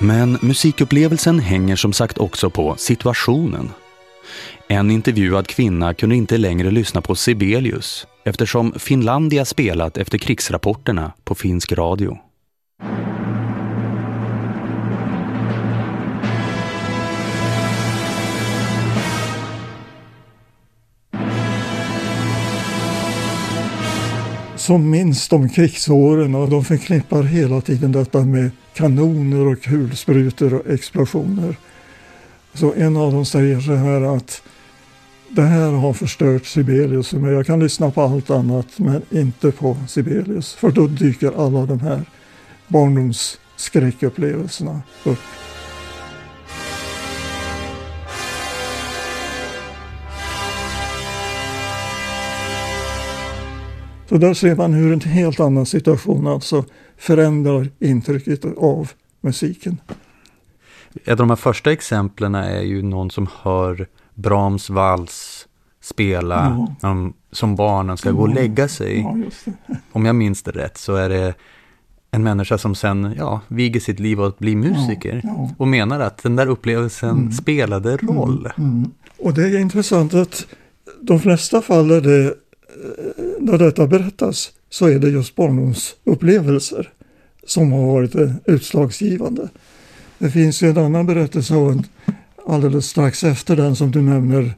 [0.00, 3.70] Men musikupplevelsen hänger som sagt också på situationen.
[4.68, 11.34] En intervjuad kvinna kunde inte längre lyssna på Sibelius eftersom Finlandia spelat efter krigsrapporterna på
[11.34, 12.18] finsk radio.
[24.56, 30.70] som minns de krigsåren och de förknippar hela tiden detta med kanoner och kulsprutor och
[30.70, 31.56] explosioner.
[32.54, 34.42] Så en av dem säger så här att
[35.28, 37.32] det här har förstört Sibelius för mig.
[37.32, 40.54] Jag kan lyssna på allt annat men inte på Sibelius.
[40.54, 42.02] För då dyker alla de här
[42.68, 45.18] barndomsskräckupplevelserna upp.
[54.08, 56.64] Så där ser man hur en helt annan situation alltså
[56.96, 58.90] förändrar intrycket av
[59.20, 59.80] musiken.
[61.04, 65.46] Ett av de här första exemplen är ju någon som hör Brahms vals
[65.80, 67.12] spela Ja.
[67.32, 68.34] som barnen ska gå och Ja.
[68.34, 69.00] lägga sig.
[69.00, 69.16] Ja.
[69.92, 71.34] Om jag minns det rätt så är det
[72.10, 75.50] en människa som sen ja, viger sitt liv åt att bli musiker Ja, ja.
[75.58, 77.32] och menar att den där upplevelsen Mm.
[77.32, 78.48] spelade roll.
[78.58, 78.90] Mm.
[79.18, 80.46] Och det är intressant att
[81.00, 83.17] de flesta fall är det, eh,
[83.48, 86.92] när detta berättas så är det just barndomsupplevelser
[87.46, 89.48] som har varit eh, utslagsgivande.
[90.18, 91.54] Det finns ju en annan berättelse
[92.46, 94.54] alldeles strax efter den som du nämner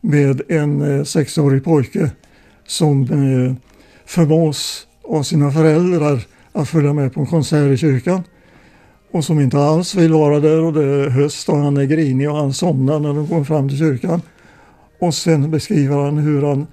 [0.00, 2.10] med en eh, sexårig pojke
[2.66, 3.54] som eh,
[4.06, 6.20] förmås av sina föräldrar
[6.52, 8.22] att följa med på en konsert i kyrkan
[9.12, 12.30] och som inte alls vill vara där och det är höst och han är grinig
[12.30, 14.22] och han somnar när de går fram till kyrkan.
[15.00, 16.66] Och sen beskriver han hur han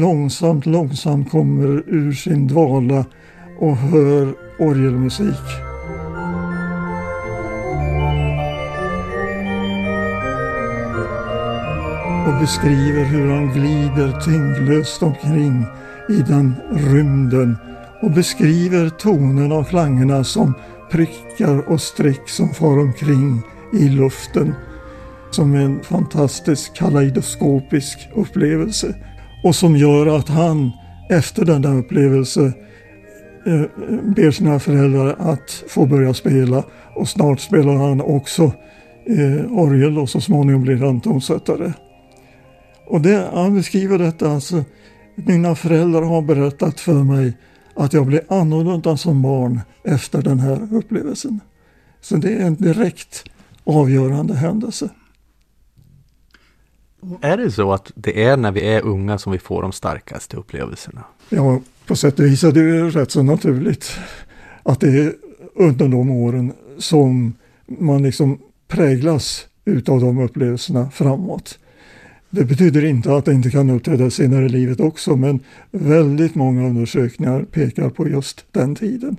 [0.00, 3.04] långsamt, långsamt kommer ur sin dvala
[3.58, 5.44] och hör orgelmusik.
[12.26, 15.66] Och beskriver hur han glider tyngdlöst omkring
[16.08, 17.56] i den rymden.
[18.02, 20.54] Och beskriver tonerna och klangerna som
[20.90, 24.54] prickar och streck som far omkring i luften.
[25.30, 28.94] Som en fantastisk kaleidoskopisk upplevelse
[29.44, 30.72] och som gör att han
[31.08, 32.52] efter denna upplevelse
[33.46, 33.66] eh, eh,
[34.16, 38.42] ber sina föräldrar att få börja spela och snart spelar han också
[39.06, 41.72] eh, orgel och så småningom blir han tonsättare.
[42.86, 44.64] Och det, han beskriver detta alltså,
[45.14, 47.32] mina föräldrar har berättat för mig
[47.74, 51.40] att jag blev annorlunda som barn efter den här upplevelsen.
[52.00, 53.24] Så det är en direkt
[53.64, 54.88] avgörande händelse.
[57.20, 60.36] Är det så att det är när vi är unga som vi får de starkaste
[60.36, 61.04] upplevelserna?
[61.28, 63.98] Ja, på sätt och vis är det ju rätt så naturligt
[64.62, 65.12] att det är
[65.54, 67.34] under de åren som
[67.66, 68.38] man liksom
[68.68, 71.58] präglas utav de upplevelserna framåt.
[72.30, 75.40] Det betyder inte att det inte kan uppträda senare i livet också, men
[75.70, 79.16] väldigt många undersökningar pekar på just den tiden.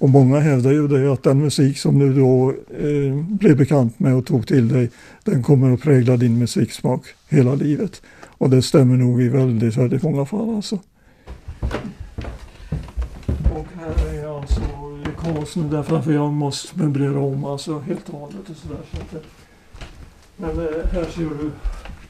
[0.00, 4.14] Och många hävdar ju det att den musik som du då eh, blev bekant med
[4.14, 4.90] och tog till dig,
[5.24, 8.02] den kommer att prägla din musiksmak hela livet.
[8.28, 10.78] Och det stämmer nog i väldigt, väldigt många fall alltså.
[13.54, 14.60] Och här är alltså
[15.18, 18.80] Karlsson där framför jag måste möblera om alltså helt och hållet och sådär.
[18.92, 19.24] Så att
[20.36, 21.50] men eh, här ser du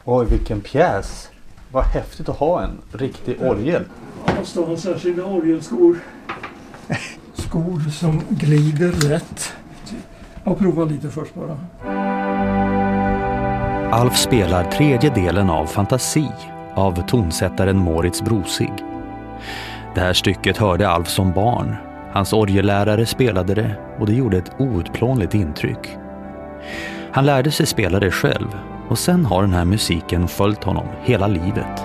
[0.04, 1.28] Oj, vilken pjäs!
[1.72, 3.84] Vad häftigt att ha en riktig orgel.
[4.38, 5.98] Måste ha särskilda orgelskor.
[7.50, 9.52] Skor som glider rätt.
[10.44, 11.58] Jag provar lite först bara.
[13.90, 16.28] Alf spelar tredje delen av Fantasi
[16.74, 18.72] av tonsättaren Moritz Brosig.
[19.94, 21.76] Det här stycket hörde Alf som barn.
[22.12, 25.96] Hans orgellärare spelade det och det gjorde ett outplånligt intryck.
[27.12, 28.48] Han lärde sig spela det själv
[28.88, 31.80] och sen har den här musiken följt honom hela livet.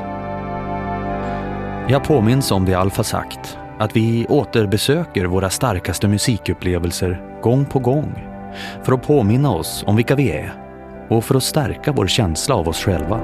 [1.87, 7.79] Jag påminns om det Alf har sagt, att vi återbesöker våra starkaste musikupplevelser gång på
[7.79, 8.23] gång
[8.83, 10.53] för att påminna oss om vilka vi är
[11.09, 13.21] och för att stärka vår känsla av oss själva.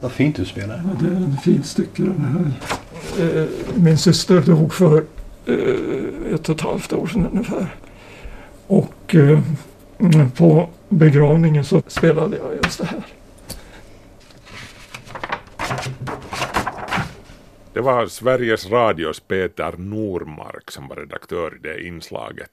[0.00, 0.76] Vad fint du spelar.
[0.76, 2.52] Ja, det är en fin stycke den här.
[3.40, 5.04] Eh, min syster dog för
[6.34, 7.66] ett och ett halvt år sedan ungefär.
[8.66, 9.40] Och eh,
[10.36, 13.02] på begravningen så spelade jag just det här.
[17.72, 22.50] Det var Sveriges Radios Peter Normark som var redaktör i det inslaget.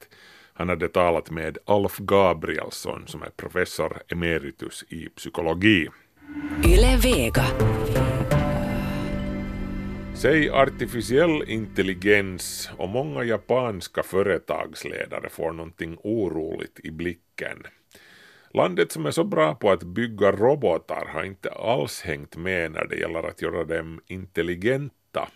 [0.54, 5.88] Han hade talat med Alf Gabrielsson som är professor emeritus i psykologi.
[6.64, 7.44] Yle Vega.
[10.16, 17.62] Säg artificiell intelligens och många japanska företagsledare får någonting oroligt i blicken.
[18.50, 22.86] Landet som är så bra på att bygga robotar har inte alls hängt med när
[22.86, 25.28] det gäller att göra dem intelligenta.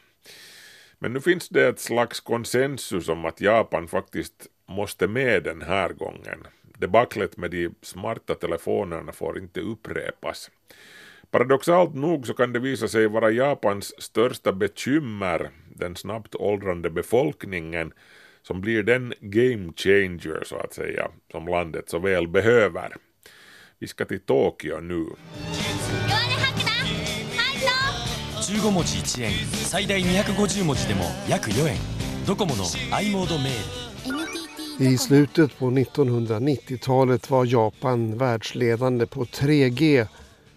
[0.99, 5.93] Men nu finns det ett slags konsensus om att Japan faktiskt måste med den här
[5.93, 6.47] gången.
[6.79, 10.51] Debaclet med de smarta telefonerna får inte upprepas.
[11.32, 17.92] Paradoxalt nog så kan det visa sig vara Japans största bekymmer, den snabbt åldrande befolkningen,
[18.42, 22.96] som blir den game changer så att säga, som landet så väl behöver.
[23.80, 25.06] Vi ska till Tokyo nu.
[28.44, 31.78] 15文字1円最大250文字でも約4円
[32.28, 32.64] ドコモの
[33.02, 40.08] i モードメール I slutet på 1990-talet var Japan världsledande på 3G,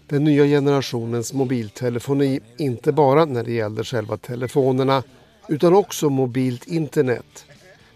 [0.06, 5.02] den nya generationens mobiltelefoni, inte bara när det gällde själva telefonerna
[5.48, 7.44] utan också mobilt internet.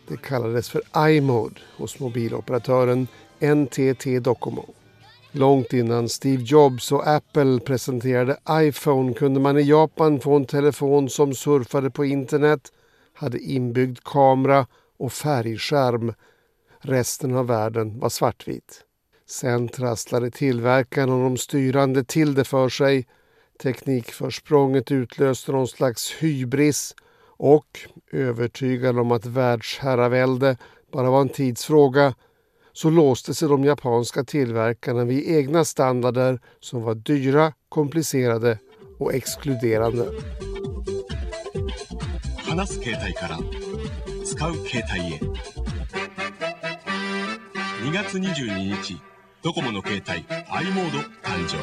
[0.09, 3.07] Det kallades för iMode hos mobiloperatören
[3.41, 4.65] NTT Docomo.
[5.33, 11.09] Långt innan Steve Jobs och Apple presenterade iPhone kunde man i Japan få en telefon
[11.11, 12.73] som surfade på internet,
[13.15, 14.67] hade inbyggd kamera
[14.99, 16.15] och färgskärm.
[16.81, 18.86] Resten av världen var svartvit.
[19.30, 23.08] Sen trasslade tillverkaren och de styrande till det för sig.
[23.64, 26.96] Teknikförsprånget utlöste någon slags hybris
[27.38, 27.80] och,
[28.12, 30.58] övertygad om att världsherravälde
[30.92, 32.14] bara var en tidsfråga,
[32.74, 38.58] så låste sig de japanska tillverkarna vid egna standarder som var dyra, komplicerade
[39.00, 40.06] och exkluderande.
[42.52, 43.40] 話す携帯から
[44.26, 45.20] 使う携帯へ
[47.86, 48.98] 2月22日
[49.46, 51.58] ドコモの携帯 i モード誕生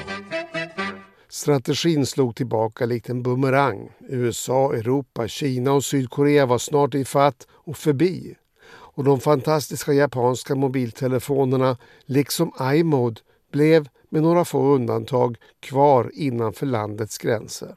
[1.31, 3.91] Strategin slog tillbaka likt en bumerang.
[4.09, 8.37] USA, Europa, Kina och Sydkorea var snart i fatt och förbi.
[8.68, 11.76] Och de fantastiska japanska mobiltelefonerna,
[12.07, 13.20] liksom iMode,
[13.53, 17.74] blev med några få undantag kvar innanför landets gränser.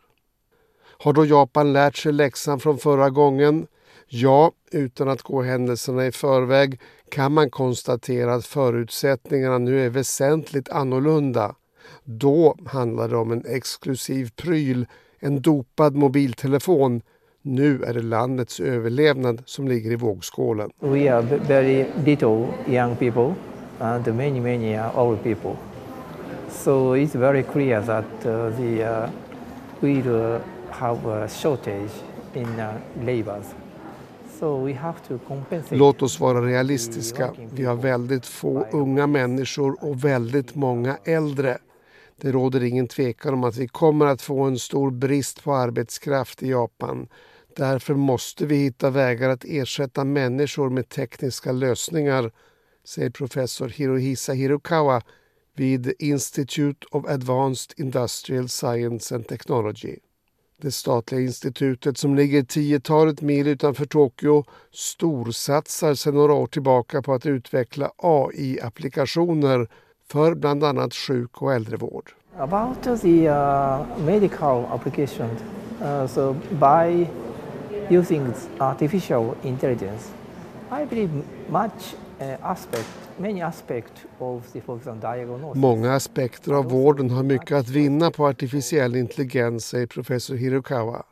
[1.03, 3.67] Har då Japan lärt sig läxan från förra gången?
[4.07, 10.68] Ja, utan att gå händelserna i förväg kan man konstatera att förutsättningarna nu är väsentligt
[10.68, 11.54] annorlunda.
[12.04, 14.86] Då handlade det om en exklusiv pryl,
[15.18, 17.02] en dopad mobiltelefon.
[17.42, 20.70] Nu är det landets överlevnad som ligger i vågskålen.
[20.80, 23.34] We are väldigt very little young people
[23.78, 25.56] and many, many are old people.
[26.48, 29.10] So it's very clear that uh, the uh,
[29.80, 30.40] will uh,
[30.70, 31.92] have a shortage
[32.34, 33.54] in uh, labors.
[35.70, 37.34] Låt oss vara realistiska.
[37.52, 41.58] Vi har väldigt få unga människor och väldigt många äldre.
[42.20, 46.42] Det råder ingen tvekan om att vi kommer att få en stor brist på arbetskraft
[46.42, 47.08] i Japan.
[47.56, 52.30] Därför måste vi hitta vägar att ersätta människor med tekniska lösningar,
[52.84, 55.02] säger professor Hirohisa Hirokawa
[55.56, 59.96] vid Institute of Advanced Industrial Science and Technology.
[60.62, 67.12] Det statliga institutet som ligger tiotalet mil utanför Tokyo storsatsar sedan några år tillbaka på
[67.12, 69.68] att utveckla AI-applikationer
[70.08, 72.10] för bland annat sjuk och äldrevård.
[72.38, 75.30] About the uh, medical application,
[75.82, 77.06] uh, so by
[77.90, 80.08] using artificial intelligence,
[80.70, 81.96] I believe much
[85.00, 85.60] diagnosis.
[85.60, 91.02] Många aspekter av vården har mycket att vinna på artificiell intelligens, säger professor Hirokawa.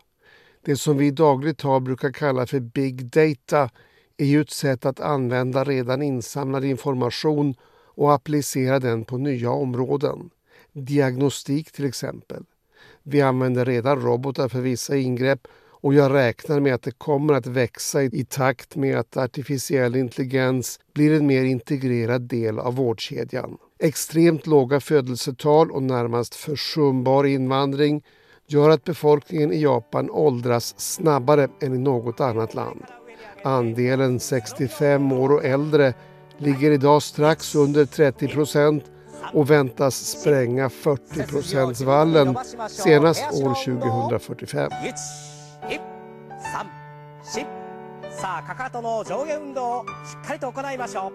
[0.64, 3.70] Det som vi i dagligt tal brukar kalla för big data
[4.16, 7.54] är ju ett sätt att använda redan insamlad information
[7.96, 10.30] och applicera den på nya områden.
[10.72, 12.44] Diagnostik till exempel.
[13.02, 15.48] Vi använder redan robotar för vissa ingrepp
[15.84, 20.80] och jag räknar med att det kommer att växa i takt med att artificiell intelligens
[20.94, 23.56] blir en mer integrerad del av vårdkedjan.
[23.78, 28.04] Extremt låga födelsetal och närmast försumbar invandring
[28.46, 32.84] gör att befolkningen i Japan åldras snabbare än i något annat land.
[33.42, 35.94] Andelen 65 år och äldre
[36.38, 38.84] ligger idag strax under 30 procent
[39.32, 42.36] och väntas spränga 40 procentsvallen
[42.68, 44.70] senast år 2045.
[45.63, 47.45] 3、4
[48.11, 51.13] さあかかとの上下運動をしっかりと行いましょう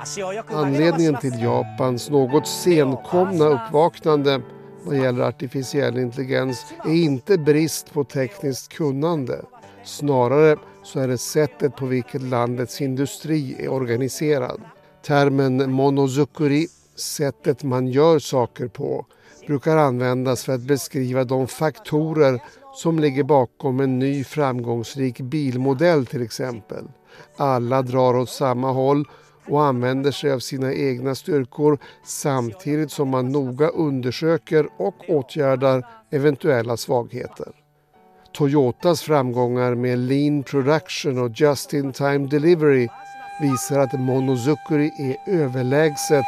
[0.00, 4.40] 足をよく曲げ伸ばし Anledningen ます till Japans något senkomna uppvaknande
[4.84, 9.44] vad gäller artificiell intelligens är inte brist på tekniskt kunnande.
[9.84, 14.60] Snarare så är det sättet på vilket landets industri är organiserad.
[15.02, 19.06] Termen monozukuri, sättet man gör saker på,
[19.49, 22.39] brukar användas för att beskriva de faktorer
[22.73, 26.83] som ligger bakom en ny framgångsrik bilmodell till exempel.
[27.37, 29.07] Alla drar åt samma håll
[29.47, 36.77] och använder sig av sina egna styrkor samtidigt som man noga undersöker och åtgärdar eventuella
[36.77, 37.51] svagheter.
[38.33, 42.87] Toyotas framgångar med lean production och just-in-time delivery
[43.41, 46.25] visar att monozukuri är överlägset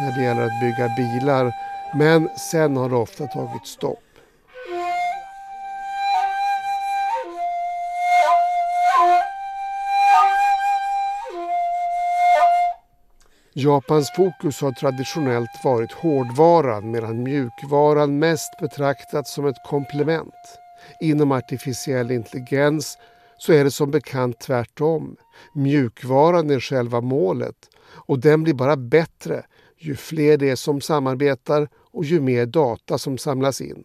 [0.00, 1.52] när det gäller att bygga bilar
[1.94, 3.98] men sen har det ofta tagit stopp.
[13.54, 20.34] Japans fokus har traditionellt varit hårdvaran medan mjukvaran mest betraktats som ett komplement.
[21.00, 22.98] Inom artificiell intelligens
[23.38, 25.16] så är det som bekant tvärtom.
[25.54, 27.56] Mjukvaran är själva målet
[28.06, 29.44] och den blir bara bättre
[29.84, 33.84] ju fler det är som samarbetar och ju mer data som samlas in.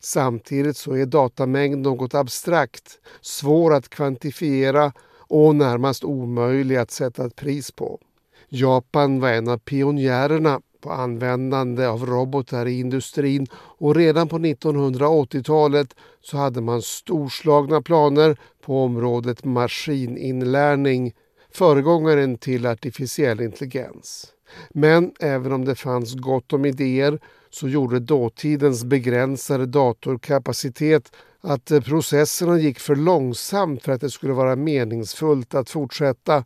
[0.00, 7.36] Samtidigt så är datamängd något abstrakt, svår att kvantifiera och närmast omöjlig att sätta ett
[7.36, 8.00] pris på.
[8.48, 15.94] Japan var en av pionjärerna på användande av robotar i industrin och redan på 1980-talet
[16.20, 21.14] så hade man storslagna planer på området maskininlärning,
[21.52, 24.32] föregångaren till artificiell intelligens.
[24.70, 27.18] Men även om det fanns gott om idéer
[27.50, 34.32] så gjorde dåtidens begränsade datorkapacitet att eh, processerna gick för långsamt för att det skulle
[34.32, 36.44] vara meningsfullt att fortsätta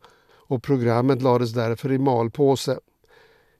[0.48, 2.78] och programmet lades därför i malpåse.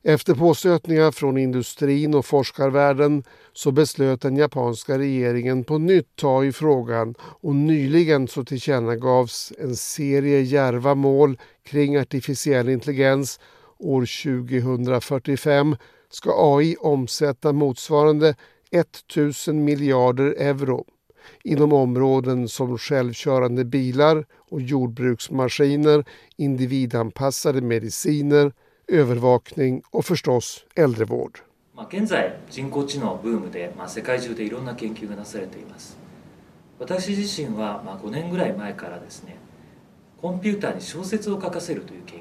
[0.05, 6.53] Efter påstötningar från industrin och forskarvärlden så beslöt den japanska regeringen på nytt ta i
[6.53, 13.41] frågan och nyligen så tillkännagavs en serie järva mål kring artificiell intelligens.
[13.82, 15.76] År 2045
[16.10, 18.36] ska AI omsätta motsvarande
[18.72, 20.86] 1000 miljarder euro
[21.44, 26.06] inom områden som självkörande bilar och jordbruksmaskiner,
[26.38, 28.52] individanpassade mediciner,
[28.88, 31.40] övervakning och förstås äldrevård.
[31.78, 35.96] まあ、現在人工知能ブームで、まあ、世界中でいろんな研究がなされています
[36.80, 39.36] 私自身は、まあ、5年ぐらい前からですね
[40.20, 42.21] コンピューターに小説を書かせるという研究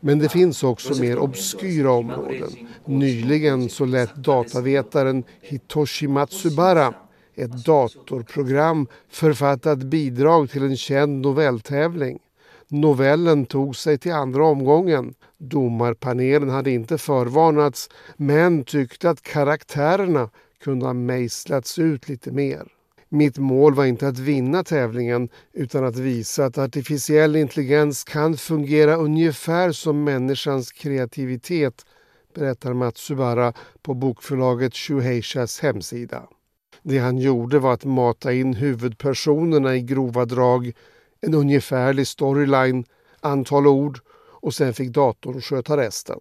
[0.00, 2.68] men det finns också mer obskyra områden.
[2.84, 6.94] Nyligen så lät datavetaren Hitoshi Matsubara
[7.34, 12.18] ett datorprogram författa ett bidrag till en känd novelltävling.
[12.68, 15.14] Novellen tog sig till andra omgången.
[15.38, 20.30] Domarpanelen hade inte förvarnats men tyckte att karaktärerna
[20.62, 22.66] kunde ha mejslats ut lite mer.
[23.12, 28.96] Mitt mål var inte att vinna tävlingen utan att visa att artificiell intelligens kan fungera
[28.96, 31.86] ungefär som människans kreativitet,
[32.34, 33.52] berättar Matsubara
[33.82, 36.22] på bokförlaget Shuheishas hemsida.
[36.82, 40.72] Det han gjorde var att mata in huvudpersonerna i grova drag,
[41.20, 42.84] en ungefärlig storyline,
[43.20, 43.98] antal ord
[44.40, 46.20] och sen fick datorn sköta resten.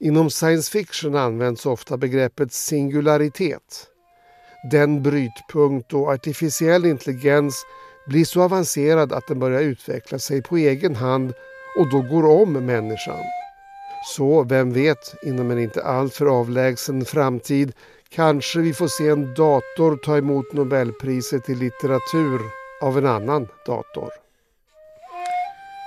[0.00, 3.88] Inom science fiction används ofta begreppet singularitet.
[4.70, 7.66] Den brytpunkt då artificiell intelligens
[8.06, 11.34] blir så avancerad att den börjar utveckla sig på egen hand
[11.78, 13.24] och då går om människan.
[14.04, 17.72] Så vem vet, inom en inte alltför avlägsen framtid
[18.08, 22.40] kanske vi får se en dator ta emot Nobelpriset i litteratur
[22.82, 24.10] av en annan dator.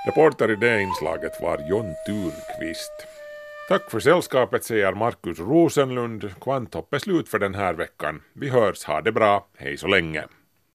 [0.06, 3.15] Reporter i det inslaget var John Thunqvist.
[3.68, 6.32] Tack för sällskapet säger Markus Rosenlund.
[6.42, 8.22] Kvanthopp är slut för den här veckan.
[8.34, 10.24] Vi hörs, ha det bra, hej så länge.